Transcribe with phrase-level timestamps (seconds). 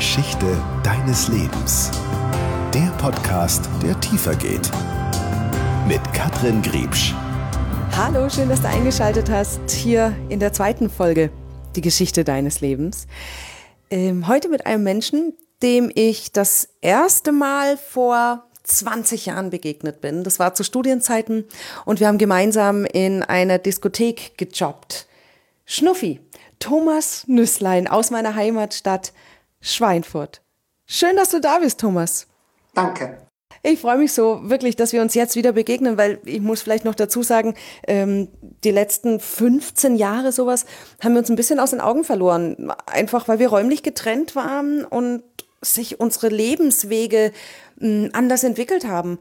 [0.00, 1.90] Geschichte deines Lebens.
[2.72, 4.70] Der Podcast, der tiefer geht.
[5.86, 7.12] Mit Katrin Griebsch.
[7.94, 11.30] Hallo, schön, dass du eingeschaltet hast hier in der zweiten Folge
[11.76, 13.08] Die Geschichte deines Lebens.
[13.90, 20.24] Ähm, heute mit einem Menschen, dem ich das erste Mal vor 20 Jahren begegnet bin.
[20.24, 21.44] Das war zu Studienzeiten
[21.84, 25.06] und wir haben gemeinsam in einer Diskothek gejobbt.
[25.66, 26.20] Schnuffi,
[26.58, 29.12] Thomas Nüsslein aus meiner Heimatstadt
[29.60, 30.42] Schweinfurt.
[30.86, 32.26] Schön, dass du da bist, Thomas.
[32.74, 33.18] Danke.
[33.62, 36.86] Ich freue mich so wirklich, dass wir uns jetzt wieder begegnen, weil ich muss vielleicht
[36.86, 37.54] noch dazu sagen,
[37.86, 38.28] ähm,
[38.64, 40.64] die letzten 15 Jahre sowas
[41.02, 42.72] haben wir uns ein bisschen aus den Augen verloren.
[42.86, 45.22] Einfach weil wir räumlich getrennt waren und
[45.60, 47.32] sich unsere Lebenswege
[47.76, 49.18] mh, anders entwickelt haben.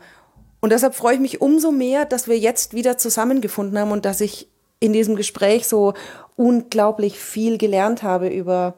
[0.61, 4.21] Und deshalb freue ich mich umso mehr, dass wir jetzt wieder zusammengefunden haben und dass
[4.21, 4.47] ich
[4.79, 5.93] in diesem Gespräch so
[6.37, 8.75] unglaublich viel gelernt habe über,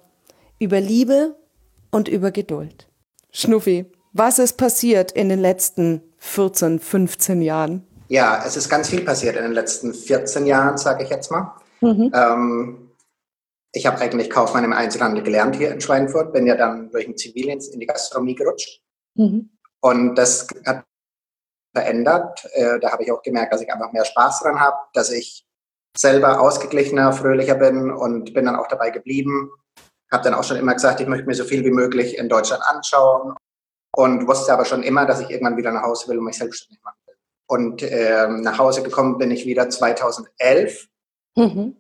[0.58, 1.36] über Liebe
[1.92, 2.90] und über Geduld.
[3.32, 7.88] Schnuffi, was ist passiert in den letzten 14, 15 Jahren?
[8.08, 11.56] Ja, es ist ganz viel passiert in den letzten 14 Jahren, sage ich jetzt mal.
[11.80, 12.12] Mhm.
[12.14, 12.92] Ähm,
[13.72, 17.18] ich habe eigentlich Kaufmann im Einzelhandel gelernt hier in Schweinfurt, bin ja dann durch den
[17.18, 18.82] Zivildienst in die Gastronomie gerutscht.
[19.16, 19.50] Mhm.
[19.80, 20.84] Und das hat
[21.74, 22.46] verändert.
[22.54, 25.46] Äh, da habe ich auch gemerkt, dass ich einfach mehr Spaß dran habe, dass ich
[25.98, 29.52] selber ausgeglichener, fröhlicher bin und bin dann auch dabei geblieben.
[30.12, 32.62] Habe dann auch schon immer gesagt, ich möchte mir so viel wie möglich in Deutschland
[32.68, 33.36] anschauen
[33.96, 36.84] und wusste aber schon immer, dass ich irgendwann wieder nach Hause will und mich selbstständig
[36.84, 37.16] machen will.
[37.48, 40.88] Und ähm, nach Hause gekommen bin ich wieder 2011
[41.36, 41.76] mhm.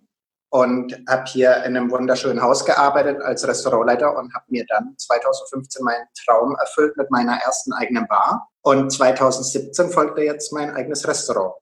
[0.49, 5.83] und habe hier in einem wunderschönen Haus gearbeitet als Restaurantleiter und habe mir dann 2015
[5.83, 8.49] meinen Traum erfüllt mit meiner ersten eigenen Bar.
[8.61, 11.53] Und 2017 folgte jetzt mein eigenes Restaurant.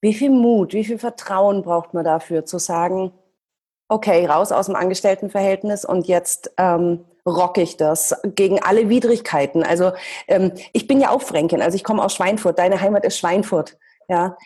[0.00, 3.12] Wie viel Mut, wie viel Vertrauen braucht man dafür, zu sagen,
[3.88, 9.62] okay, raus aus dem Angestelltenverhältnis und jetzt ähm, rock ich das gegen alle Widrigkeiten.
[9.62, 9.92] Also
[10.28, 13.76] ähm, ich bin ja auch Fränkin, also ich komme aus Schweinfurt, deine Heimat ist Schweinfurt.
[14.08, 14.36] Ja,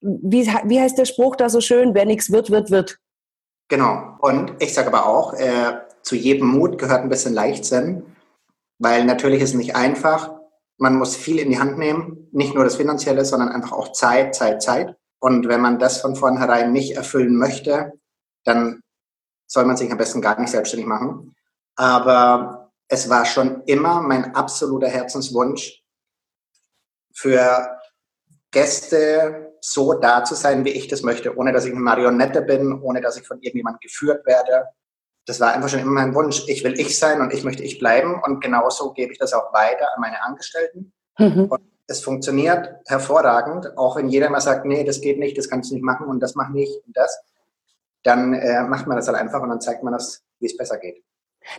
[0.00, 1.94] wie, wie heißt der Spruch da so schön?
[1.94, 2.98] Wer nichts wird, wird, wird.
[3.68, 4.16] Genau.
[4.20, 8.04] Und ich sage aber auch, äh, zu jedem Mut gehört ein bisschen Leichtsinn,
[8.78, 10.32] weil natürlich ist es nicht einfach.
[10.78, 14.34] Man muss viel in die Hand nehmen, nicht nur das Finanzielle, sondern einfach auch Zeit,
[14.34, 14.96] Zeit, Zeit.
[15.20, 17.92] Und wenn man das von vornherein nicht erfüllen möchte,
[18.44, 18.80] dann
[19.54, 21.34] soll man sich am besten gar nicht selbstständig machen.
[21.76, 25.80] Aber es war schon immer mein absoluter Herzenswunsch,
[27.16, 27.78] für
[28.50, 32.80] Gäste so da zu sein, wie ich das möchte, ohne dass ich eine Marionette bin,
[32.82, 34.66] ohne dass ich von irgendjemand geführt werde.
[35.24, 36.42] Das war einfach schon immer mein Wunsch.
[36.48, 38.20] Ich will ich sein und ich möchte ich bleiben.
[38.26, 40.92] Und genauso gebe ich das auch weiter an meine Angestellten.
[41.18, 41.46] Mhm.
[41.46, 45.70] Und es funktioniert hervorragend, auch wenn jeder mal sagt, nee, das geht nicht, das kannst
[45.70, 47.16] du nicht machen und das mach nicht und das.
[48.04, 50.78] Dann äh, macht man das halt einfach und dann zeigt man das, wie es besser
[50.78, 51.02] geht.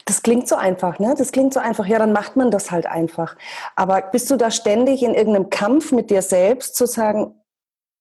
[0.06, 1.14] Das klingt so einfach, ne?
[1.18, 1.86] Das klingt so einfach.
[1.86, 3.36] Ja, dann macht man das halt einfach.
[3.76, 7.36] Aber bist du da ständig in irgendeinem Kampf mit dir selbst zu sagen,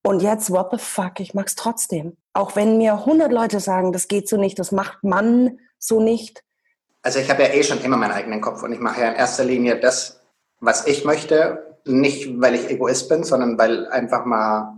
[0.07, 2.17] und jetzt, what the fuck, ich mag's trotzdem.
[2.35, 6.45] Auch wenn mir 100 Leute sagen, das geht so nicht, das macht man so nicht.
[7.03, 9.17] Also ich habe ja eh schon immer meinen eigenen Kopf und ich mache ja in
[9.17, 10.21] erster Linie das,
[10.61, 11.79] was ich möchte.
[11.87, 14.75] Nicht, weil ich Egoist bin, sondern weil einfach mal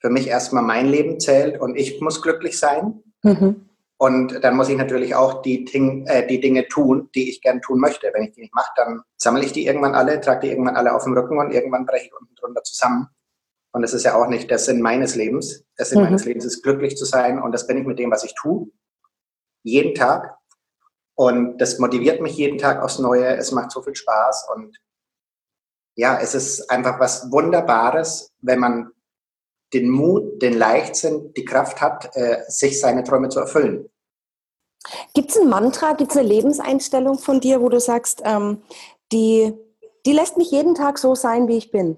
[0.00, 3.02] für mich erstmal mein Leben zählt und ich muss glücklich sein.
[3.22, 3.66] Mhm.
[3.98, 7.62] Und dann muss ich natürlich auch die, Ting, äh, die Dinge tun, die ich gern
[7.62, 8.10] tun möchte.
[8.12, 10.94] Wenn ich die nicht mache, dann sammle ich die irgendwann alle, trage die irgendwann alle
[10.94, 13.08] auf dem Rücken und irgendwann breche ich unten drunter zusammen.
[13.72, 15.64] Und das ist ja auch nicht der Sinn meines Lebens.
[15.78, 16.04] Der Sinn mhm.
[16.04, 17.40] meines Lebens ist, glücklich zu sein.
[17.40, 18.68] Und das bin ich mit dem, was ich tue.
[19.62, 20.36] Jeden Tag.
[21.14, 23.36] Und das motiviert mich jeden Tag aufs Neue.
[23.36, 24.48] Es macht so viel Spaß.
[24.54, 24.78] Und
[25.94, 28.90] ja, es ist einfach was Wunderbares, wenn man
[29.72, 33.88] den Mut, den Leichtsinn, die Kraft hat, äh, sich seine Träume zu erfüllen.
[35.14, 38.62] Gibt es ein Mantra, gibt es eine Lebenseinstellung von dir, wo du sagst, ähm,
[39.12, 39.52] die,
[40.04, 41.96] die lässt mich jeden Tag so sein, wie ich bin?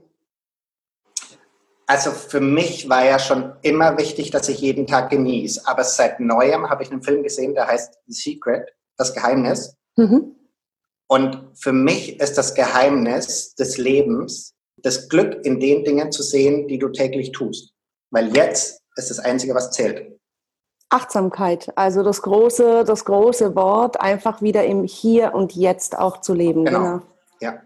[1.86, 5.62] Also für mich war ja schon immer wichtig, dass ich jeden Tag genieße.
[5.66, 9.74] Aber seit neuem habe ich einen Film gesehen, der heißt The Secret, das Geheimnis.
[9.96, 10.34] Mhm.
[11.08, 16.68] Und für mich ist das Geheimnis des Lebens, das Glück in den Dingen zu sehen,
[16.68, 17.72] die du täglich tust.
[18.10, 20.18] Weil jetzt ist das Einzige, was zählt.
[20.90, 26.32] Achtsamkeit, also das große, das große Wort, einfach wieder im Hier und Jetzt auch zu
[26.32, 26.64] leben.
[26.64, 26.78] Genau.
[26.78, 27.00] genau.
[27.40, 27.60] Ja.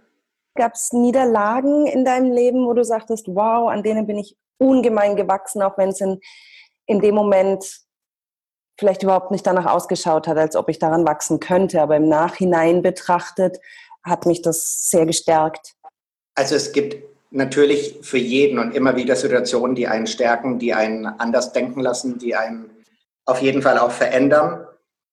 [0.56, 5.14] Gab es Niederlagen in deinem Leben, wo du sagtest, wow, an denen bin ich ungemein
[5.14, 6.20] gewachsen, auch wenn es in,
[6.86, 7.82] in dem Moment
[8.78, 12.82] vielleicht überhaupt nicht danach ausgeschaut hat, als ob ich daran wachsen könnte, aber im Nachhinein
[12.82, 13.58] betrachtet
[14.02, 15.74] hat mich das sehr gestärkt.
[16.34, 21.06] Also es gibt natürlich für jeden und immer wieder Situationen, die einen stärken, die einen
[21.06, 22.70] anders denken lassen, die einen
[23.24, 24.66] auf jeden Fall auch verändern.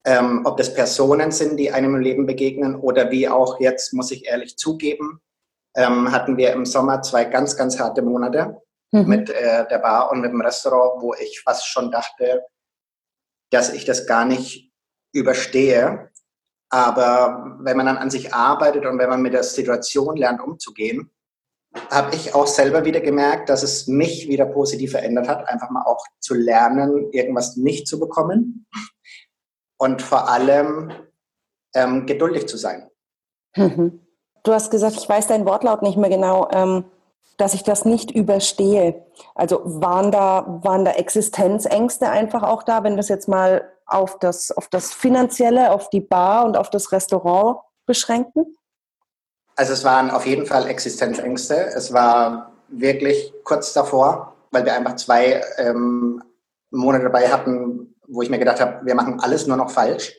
[0.05, 4.11] Ähm, ob das Personen sind, die einem im Leben begegnen oder wie auch jetzt, muss
[4.11, 5.19] ich ehrlich zugeben,
[5.75, 8.61] ähm, hatten wir im Sommer zwei ganz, ganz harte Monate
[8.91, 9.07] mhm.
[9.07, 12.43] mit äh, der Bar und mit dem Restaurant, wo ich fast schon dachte,
[13.51, 14.71] dass ich das gar nicht
[15.13, 16.08] überstehe.
[16.69, 21.11] Aber wenn man dann an sich arbeitet und wenn man mit der Situation lernt, umzugehen,
[21.89, 25.83] habe ich auch selber wieder gemerkt, dass es mich wieder positiv verändert hat, einfach mal
[25.83, 28.67] auch zu lernen, irgendwas nicht zu bekommen
[29.77, 30.91] und vor allem
[31.75, 32.89] ähm, geduldig zu sein.
[33.55, 34.05] Mhm.
[34.43, 36.85] Du hast gesagt, ich weiß deinen Wortlaut nicht mehr genau, ähm,
[37.37, 39.05] dass ich das nicht überstehe.
[39.35, 44.51] Also waren da, waren da Existenzängste einfach auch da, wenn das jetzt mal auf das,
[44.51, 48.55] auf das Finanzielle, auf die Bar und auf das Restaurant beschränken?
[49.55, 51.55] Also es waren auf jeden Fall Existenzängste.
[51.55, 56.23] Es war wirklich kurz davor, weil wir einfach zwei ähm,
[56.71, 60.17] Monate dabei hatten, wo ich mir gedacht habe, wir machen alles nur noch falsch.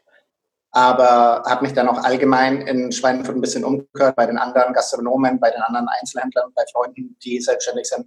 [0.73, 5.41] Aber habe mich dann auch allgemein in Schweinfurt ein bisschen umgehört bei den anderen Gastronomen,
[5.41, 8.07] bei den anderen Einzelhändlern, bei Freunden, die selbstständig sind.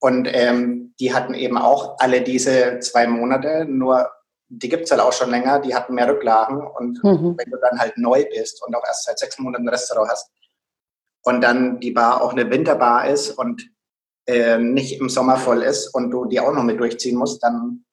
[0.00, 4.10] Und ähm, die hatten eben auch alle diese zwei Monate, nur
[4.54, 6.66] die gibt es halt auch schon länger, die hatten mehr Rücklagen.
[6.66, 7.36] Und mhm.
[7.38, 10.30] wenn du dann halt neu bist und auch erst seit sechs Monaten ein Restaurant hast
[11.22, 13.70] und dann die Bar auch eine Winterbar ist und
[14.26, 17.84] äh, nicht im Sommer voll ist und du die auch noch mit durchziehen musst, dann,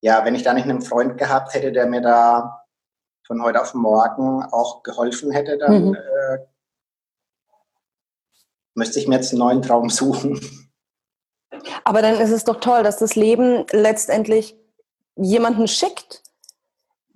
[0.00, 2.62] ja, wenn ich da nicht einen Freund gehabt hätte, der mir da
[3.26, 5.94] von heute auf morgen auch geholfen hätte, dann mhm.
[5.94, 6.38] äh,
[8.74, 10.40] müsste ich mir jetzt einen neuen Traum suchen.
[11.84, 14.56] Aber dann ist es doch toll, dass das Leben letztendlich
[15.16, 16.22] jemanden schickt,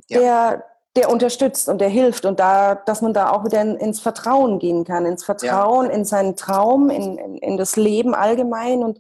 [0.08, 0.20] ja.
[0.20, 0.64] der,
[0.96, 4.58] der unterstützt und der hilft und da, dass man da auch wieder in, ins Vertrauen
[4.58, 5.92] gehen kann, ins Vertrauen, ja.
[5.92, 8.98] in seinen Traum, in, in, in das Leben allgemein und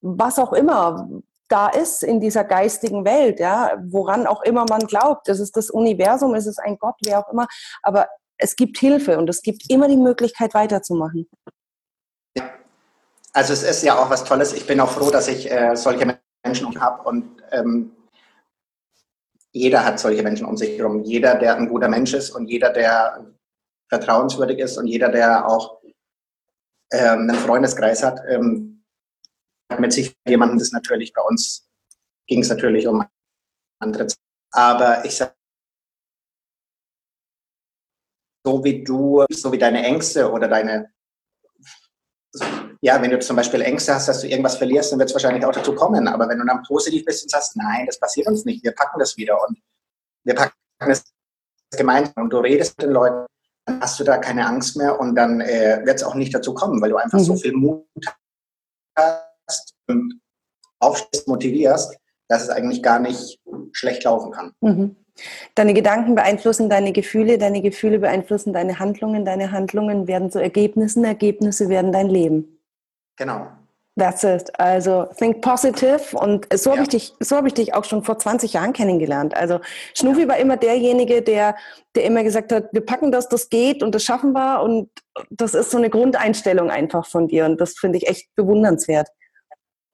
[0.00, 1.08] was auch immer
[1.48, 5.28] da ist in dieser geistigen Welt, ja, woran auch immer man glaubt.
[5.28, 7.48] Es ist das Universum, es ist ein Gott, wer auch immer,
[7.82, 8.08] aber
[8.38, 11.28] es gibt Hilfe und es gibt immer die Möglichkeit weiterzumachen.
[12.36, 12.50] Ja.
[13.32, 14.52] Also es ist ja auch was Tolles.
[14.52, 17.92] Ich bin auch froh, dass ich äh, solche Menschen habe und ähm,
[19.52, 21.02] jeder hat solche Menschen um sich herum.
[21.02, 23.26] Jeder, der ein guter Mensch ist und jeder, der
[23.88, 25.82] vertrauenswürdig ist und jeder, der auch
[26.92, 28.84] ähm, einen Freundeskreis hat, ähm,
[29.78, 31.68] mit sich jemanden, das natürlich bei uns
[32.26, 33.04] ging es natürlich um
[33.80, 34.06] andere.
[34.52, 35.34] Aber ich sage,
[38.44, 40.92] so wie du, so wie deine Ängste oder deine
[42.82, 45.44] ja, wenn du zum Beispiel Ängste hast, dass du irgendwas verlierst, dann wird es wahrscheinlich
[45.44, 46.08] auch dazu kommen.
[46.08, 48.98] Aber wenn du dann positiv bist und sagst, nein, das passiert uns nicht, wir packen
[48.98, 49.58] das wieder und
[50.24, 51.04] wir packen es
[51.76, 53.26] gemeinsam und du redest mit den Leuten,
[53.66, 56.54] dann hast du da keine Angst mehr und dann äh, wird es auch nicht dazu
[56.54, 57.24] kommen, weil du einfach mhm.
[57.24, 57.84] so viel Mut
[58.96, 60.20] hast und
[60.78, 61.96] aufstehst, motivierst,
[62.28, 63.38] dass es eigentlich gar nicht
[63.72, 64.52] schlecht laufen kann.
[64.60, 64.96] Mhm.
[65.54, 71.04] Deine Gedanken beeinflussen deine Gefühle, deine Gefühle beeinflussen deine Handlungen, deine Handlungen werden zu Ergebnissen,
[71.04, 72.59] Ergebnisse werden dein Leben.
[73.20, 73.48] Genau.
[73.98, 74.50] That's it.
[74.58, 76.76] Also think positive und so ja.
[76.76, 79.36] habe ich dich, so habe ich dich auch schon vor 20 Jahren kennengelernt.
[79.36, 79.60] Also
[79.94, 81.54] Schnufi war immer derjenige, der,
[81.94, 84.88] der immer gesagt hat, wir packen das, das geht und das schaffen wir und
[85.28, 89.08] das ist so eine Grundeinstellung einfach von dir und das finde ich echt bewundernswert.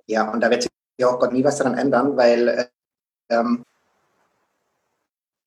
[0.06, 0.70] Ja, und da wird sich
[1.04, 2.68] auch Gott nie was daran ändern, weil
[3.28, 3.64] ähm,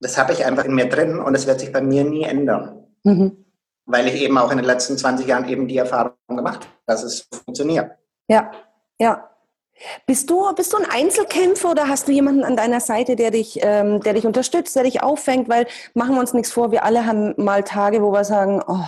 [0.02, 2.88] das habe ich einfach in mir drin und es wird sich bei mir nie ändern.
[3.04, 3.46] Mhm
[3.90, 7.04] weil ich eben auch in den letzten 20 Jahren eben die Erfahrung gemacht habe, dass
[7.04, 7.92] es funktioniert.
[8.28, 8.52] Ja,
[9.00, 9.26] ja.
[10.06, 13.60] Bist du, bist du ein Einzelkämpfer oder hast du jemanden an deiner Seite, der dich,
[13.64, 15.50] ähm, der dich unterstützt, der dich auffängt?
[15.50, 18.84] Weil machen wir uns nichts vor, wir alle haben mal Tage, wo wir sagen, oh,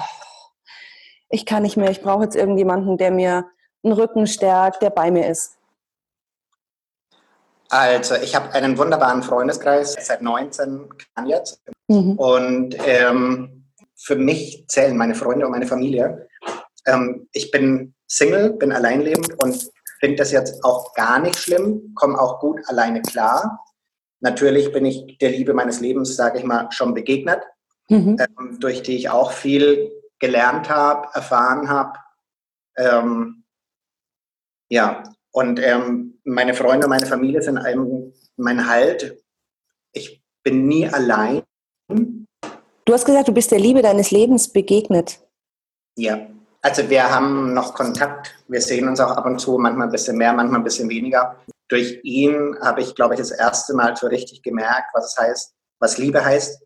[1.29, 3.45] ich kann nicht mehr, ich brauche jetzt irgendjemanden, der mir
[3.83, 5.57] einen Rücken stärkt, der bei mir ist.
[7.69, 11.61] Also ich habe einen wunderbaren Freundeskreis seit 19 Jahren jetzt.
[11.87, 12.19] Mhm.
[12.19, 13.60] Und ähm,
[14.03, 16.27] für mich zählen meine Freunde und meine Familie.
[16.85, 22.19] Ähm, ich bin Single, bin alleinlebend und finde das jetzt auch gar nicht schlimm, komme
[22.19, 23.63] auch gut alleine klar.
[24.19, 27.41] Natürlich bin ich der Liebe meines Lebens, sage ich mal, schon begegnet,
[27.89, 28.17] mhm.
[28.19, 31.97] ähm, durch die ich auch viel gelernt habe, erfahren habe.
[32.77, 33.43] Ähm,
[34.69, 39.23] ja, und ähm, meine Freunde und meine Familie sind einem mein Halt.
[39.91, 41.43] Ich bin nie allein.
[42.91, 45.21] Du hast gesagt, du bist der Liebe deines Lebens begegnet.
[45.95, 46.27] Ja,
[46.61, 48.35] also wir haben noch Kontakt.
[48.49, 51.37] Wir sehen uns auch ab und zu, manchmal ein bisschen mehr, manchmal ein bisschen weniger.
[51.69, 55.55] Durch ihn habe ich, glaube ich, das erste Mal so richtig gemerkt, was es heißt,
[55.79, 56.61] was Liebe heißt,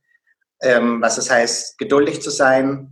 [0.64, 2.90] ähm, was es heißt, geduldig zu sein,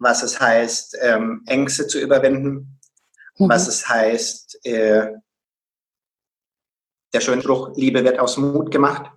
[0.00, 2.80] was es heißt, ähm, Ängste zu überwinden,
[3.36, 3.48] mhm.
[3.48, 5.12] was es heißt, äh,
[7.14, 9.12] der schöne Spruch, Liebe wird aus Mut gemacht.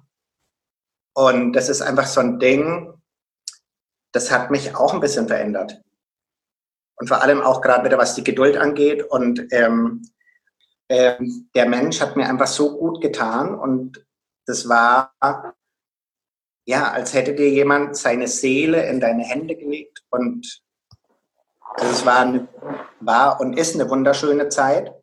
[1.15, 3.00] Und das ist einfach so ein Ding,
[4.12, 5.82] das hat mich auch ein bisschen verändert.
[6.96, 9.03] Und vor allem auch gerade wieder, was die Geduld angeht.
[9.03, 10.03] Und ähm,
[10.89, 13.56] ähm, der Mensch hat mir einfach so gut getan.
[13.56, 14.06] Und
[14.46, 15.13] das war,
[16.65, 20.03] ja, als hätte dir jemand seine Seele in deine Hände gelegt.
[20.10, 20.62] Und
[21.77, 22.48] es war, eine,
[23.00, 24.94] war und ist eine wunderschöne Zeit.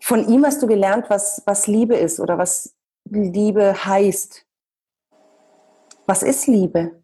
[0.00, 2.74] Von ihm hast du gelernt, was, was Liebe ist oder was
[3.04, 4.46] Liebe heißt.
[6.06, 7.03] Was ist Liebe?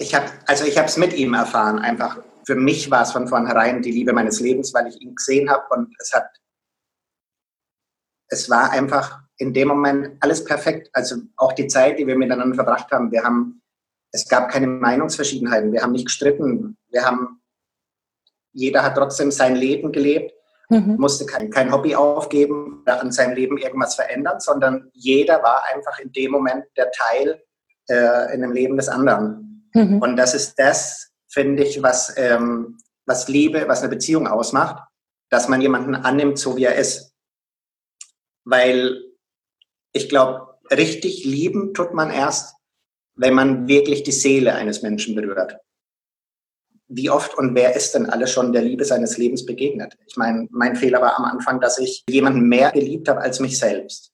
[0.00, 1.78] Ich habe also ich habe es mit ihm erfahren.
[1.78, 5.50] Einfach für mich war es von vornherein die Liebe meines Lebens, weil ich ihn gesehen
[5.50, 6.28] habe und es hat
[8.28, 10.88] es war einfach in dem Moment alles perfekt.
[10.92, 13.12] Also auch die Zeit, die wir miteinander verbracht haben.
[13.12, 13.62] Wir haben
[14.12, 15.72] es gab keine Meinungsverschiedenheiten.
[15.72, 16.76] Wir haben nicht gestritten.
[16.88, 17.40] Wir haben
[18.52, 20.32] jeder hat trotzdem sein Leben gelebt
[20.70, 20.96] mhm.
[20.98, 25.98] musste kein, kein Hobby aufgeben oder an seinem Leben irgendwas verändern, sondern jeder war einfach
[25.98, 27.42] in dem Moment der Teil
[27.88, 29.49] äh, in dem Leben des anderen.
[29.72, 30.00] Mhm.
[30.00, 34.82] Und das ist das, finde ich, was, ähm, was Liebe, was eine Beziehung ausmacht,
[35.30, 37.12] dass man jemanden annimmt, so wie er ist.
[38.44, 39.02] Weil
[39.92, 42.56] ich glaube, richtig lieben tut man erst,
[43.14, 45.56] wenn man wirklich die Seele eines Menschen berührt
[46.92, 49.96] wie oft und wer ist denn alles schon der Liebe seines Lebens begegnet?
[50.06, 53.58] Ich meine, mein Fehler war am Anfang, dass ich jemanden mehr geliebt habe als mich
[53.58, 54.12] selbst.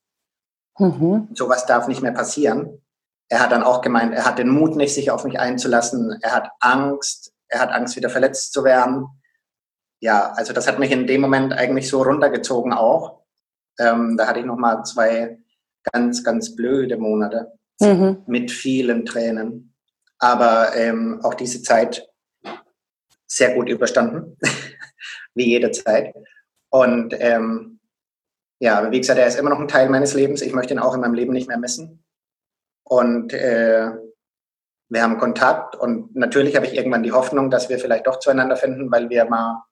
[0.79, 1.29] Mhm.
[1.33, 2.83] Sowas darf nicht mehr passieren.
[3.29, 6.19] Er hat dann auch gemeint, er hat den Mut nicht, sich auf mich einzulassen.
[6.23, 7.33] Er hat Angst.
[7.49, 9.07] Er hat Angst, wieder verletzt zu werden.
[10.01, 13.23] Ja, also das hat mich in dem Moment eigentlich so runtergezogen auch.
[13.79, 15.39] Ähm, da hatte ich noch mal zwei
[15.93, 18.23] ganz, ganz blöde Monate mhm.
[18.27, 19.75] mit vielen Tränen.
[20.19, 22.09] Aber ähm, auch diese Zeit
[23.27, 24.37] sehr gut überstanden,
[25.35, 26.15] wie jede Zeit.
[26.71, 27.81] Und ähm,
[28.59, 30.41] ja, wie gesagt, er ist immer noch ein Teil meines Lebens.
[30.41, 32.06] Ich möchte ihn auch in meinem Leben nicht mehr missen.
[32.89, 33.91] Und äh,
[34.89, 38.57] wir haben Kontakt und natürlich habe ich irgendwann die Hoffnung, dass wir vielleicht doch zueinander
[38.57, 39.65] finden, weil wir mal,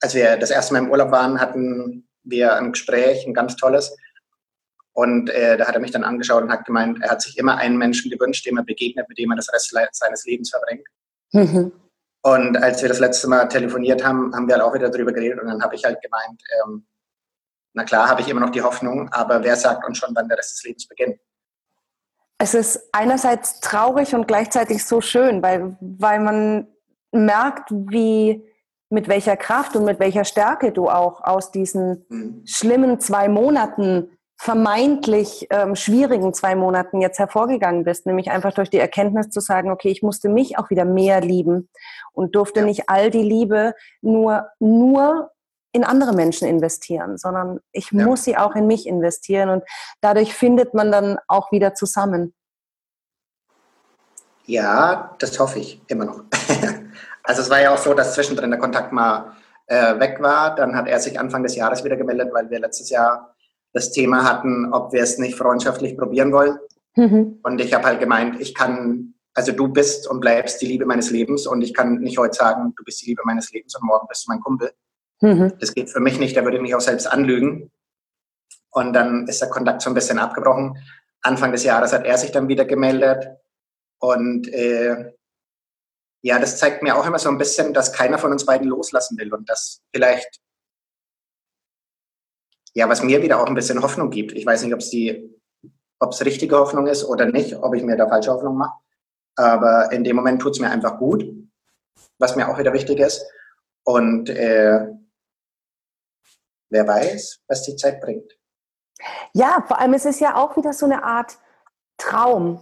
[0.00, 3.96] als wir das erste Mal im Urlaub waren, hatten wir ein Gespräch, ein ganz tolles.
[4.92, 7.56] Und äh, da hat er mich dann angeschaut und hat gemeint, er hat sich immer
[7.56, 10.86] einen Menschen gewünscht, dem er begegnet, mit dem er das Rest seines Lebens verbringt.
[11.32, 11.72] Mhm.
[12.22, 15.40] Und als wir das letzte Mal telefoniert haben, haben wir halt auch wieder darüber geredet
[15.40, 16.86] und dann habe ich halt gemeint, ähm,
[17.74, 20.38] na klar, habe ich immer noch die Hoffnung, aber wer sagt uns schon, wann der
[20.38, 21.18] Rest des Lebens beginnt?
[22.38, 26.66] Es ist einerseits traurig und gleichzeitig so schön, weil, weil man
[27.10, 28.44] merkt, wie,
[28.90, 32.42] mit welcher Kraft und mit welcher Stärke du auch aus diesen mhm.
[32.44, 38.78] schlimmen zwei Monaten vermeintlich ähm, schwierigen zwei Monaten jetzt hervorgegangen bist, nämlich einfach durch die
[38.78, 41.70] Erkenntnis zu sagen, okay, ich musste mich auch wieder mehr lieben
[42.12, 42.66] und durfte ja.
[42.66, 45.30] nicht all die Liebe nur, nur
[45.76, 48.04] in andere Menschen investieren, sondern ich ja.
[48.04, 49.62] muss sie auch in mich investieren und
[50.00, 52.34] dadurch findet man dann auch wieder zusammen.
[54.46, 56.22] Ja, das hoffe ich immer noch.
[57.22, 59.32] also es war ja auch so, dass zwischendrin der Kontakt mal
[59.66, 60.54] äh, weg war.
[60.54, 63.34] Dann hat er sich Anfang des Jahres wieder gemeldet, weil wir letztes Jahr
[63.72, 66.58] das Thema hatten, ob wir es nicht freundschaftlich probieren wollen.
[66.94, 67.40] Mhm.
[67.42, 71.10] Und ich habe halt gemeint, ich kann, also du bist und bleibst die Liebe meines
[71.10, 74.06] Lebens und ich kann nicht heute sagen, du bist die Liebe meines Lebens und morgen
[74.08, 74.70] bist du mein Kumpel.
[75.20, 75.52] Mhm.
[75.58, 77.70] Das geht für mich nicht, da würde ich mich auch selbst anlügen.
[78.70, 80.76] Und dann ist der Kontakt so ein bisschen abgebrochen.
[81.22, 83.26] Anfang des Jahres hat er sich dann wieder gemeldet.
[83.98, 85.12] Und äh,
[86.22, 89.16] ja, das zeigt mir auch immer so ein bisschen, dass keiner von uns beiden loslassen
[89.18, 90.40] will und dass vielleicht
[92.76, 94.32] ja, was mir wieder auch ein bisschen Hoffnung gibt.
[94.32, 95.34] Ich weiß nicht, ob es die,
[95.98, 98.78] ob es richtige Hoffnung ist oder nicht, ob ich mir da falsche Hoffnung mache.
[99.34, 101.24] Aber in dem Moment tut es mir einfach gut,
[102.18, 103.24] was mir auch wieder wichtig ist.
[103.82, 104.88] Und äh,
[106.70, 108.32] wer weiß, was die Zeit bringt.
[109.32, 111.38] Ja, vor allem es ist ja auch wieder so eine Art
[111.98, 112.60] Traum.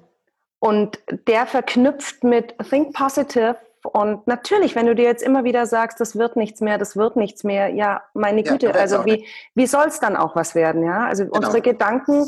[0.58, 3.58] Und der verknüpft mit Think Positive
[3.92, 7.16] und natürlich, wenn du dir jetzt immer wieder sagst, das wird nichts mehr, das wird
[7.16, 10.82] nichts mehr, ja, meine Güte, ja, also wie, wie soll es dann auch was werden,
[10.82, 11.04] ja?
[11.06, 11.36] Also genau.
[11.36, 12.26] unsere Gedanken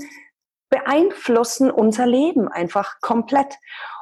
[0.69, 3.55] beeinflussen unser Leben einfach komplett.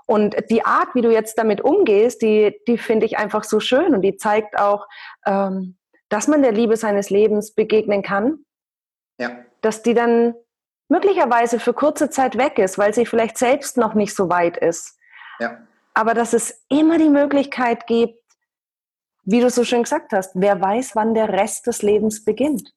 [0.06, 3.94] Und die Art, wie du jetzt damit umgehst, die, die finde ich einfach so schön
[3.94, 4.88] und die zeigt auch,
[5.24, 5.76] ähm,
[6.14, 8.44] dass man der Liebe seines Lebens begegnen kann.
[9.18, 9.44] Ja.
[9.60, 10.34] Dass die dann
[10.88, 14.98] möglicherweise für kurze Zeit weg ist, weil sie vielleicht selbst noch nicht so weit ist.
[15.40, 15.58] Ja
[15.94, 18.20] aber dass es immer die Möglichkeit gibt,
[19.22, 22.72] wie du so schön gesagt hast, wer weiß, wann der Rest des Lebens beginnt.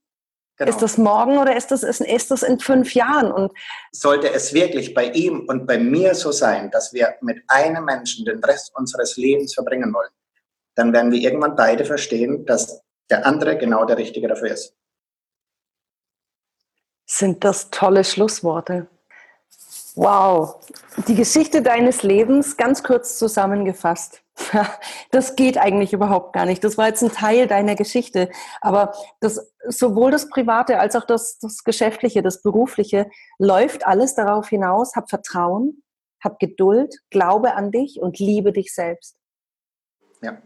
[0.57, 0.69] Genau.
[0.69, 3.31] Ist das morgen oder ist das, ist das in fünf Jahren?
[3.31, 3.51] Und
[3.91, 8.25] Sollte es wirklich bei ihm und bei mir so sein, dass wir mit einem Menschen
[8.25, 10.09] den Rest unseres Lebens verbringen wollen,
[10.75, 14.75] dann werden wir irgendwann beide verstehen, dass der andere genau der Richtige dafür ist.
[17.05, 18.87] Sind das tolle Schlussworte?
[19.95, 20.59] Wow,
[21.07, 24.21] die Geschichte deines Lebens ganz kurz zusammengefasst.
[25.09, 26.63] Das geht eigentlich überhaupt gar nicht.
[26.63, 28.29] Das war jetzt ein Teil deiner Geschichte.
[28.61, 33.09] Aber das, sowohl das Private als auch das, das Geschäftliche, das Berufliche
[33.39, 34.95] läuft alles darauf hinaus.
[34.95, 35.81] Hab Vertrauen,
[36.23, 39.17] hab Geduld, glaube an dich und liebe dich selbst.
[40.21, 40.37] Ja.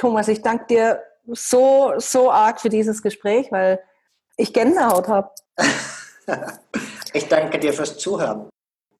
[0.00, 3.78] Thomas, ich danke dir so, so arg für dieses Gespräch, weil
[4.38, 5.30] ich Gänsehaut habe.
[7.12, 8.48] ich danke dir fürs Zuhören.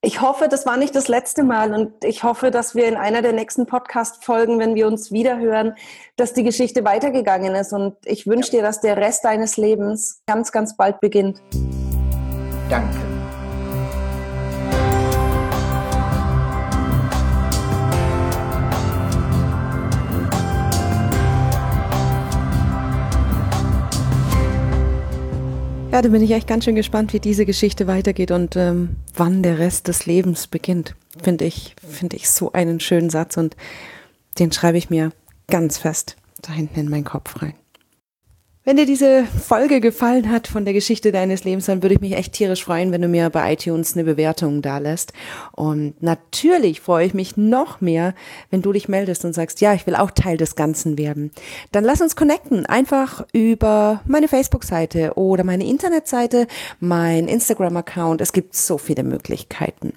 [0.02, 3.23] Ich hoffe, das war nicht das letzte Mal und ich hoffe, dass wir in einer
[3.23, 5.75] der nächsten Podcast-Folgen, wenn wir uns wiederhören,
[6.16, 10.52] dass die Geschichte weitergegangen ist und ich wünsche dir, dass der Rest deines Lebens ganz,
[10.52, 11.40] ganz bald beginnt.
[12.69, 13.09] Danke.
[25.92, 29.42] Ja, da bin ich echt ganz schön gespannt, wie diese Geschichte weitergeht und ähm, wann
[29.42, 30.94] der Rest des Lebens beginnt.
[31.20, 33.56] Finde ich, finde ich so einen schönen Satz und
[34.38, 35.11] den schreibe ich mir
[35.49, 37.54] ganz fest da hinten in meinen Kopf rein.
[38.62, 42.12] Wenn dir diese Folge gefallen hat von der Geschichte deines Lebens, dann würde ich mich
[42.12, 45.14] echt tierisch freuen, wenn du mir bei iTunes eine Bewertung da lässt.
[45.52, 48.14] Und natürlich freue ich mich noch mehr,
[48.50, 51.30] wenn du dich meldest und sagst, ja, ich will auch Teil des Ganzen werden.
[51.72, 56.46] Dann lass uns connecten, einfach über meine Facebook-Seite oder meine Internetseite,
[56.80, 58.20] mein Instagram-Account.
[58.20, 59.94] Es gibt so viele Möglichkeiten.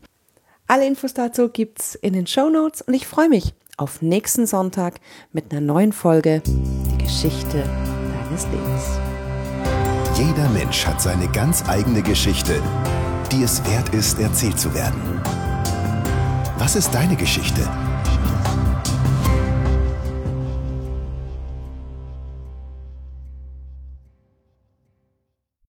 [0.67, 5.01] Alle Infos dazu gibt's in den Show Notes und ich freue mich auf nächsten Sonntag
[5.33, 7.65] mit einer neuen Folge Die Geschichte
[8.33, 8.83] deines Lebens.
[10.15, 12.61] Jeder Mensch hat seine ganz eigene Geschichte,
[13.31, 15.21] die es wert ist, erzählt zu werden.
[16.57, 17.67] Was ist deine Geschichte?